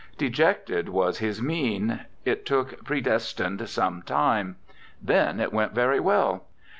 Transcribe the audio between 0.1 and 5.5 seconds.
Dejected was his mien. It took "Predestined" some time. Then